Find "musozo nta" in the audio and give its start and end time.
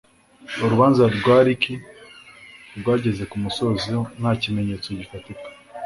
3.43-4.31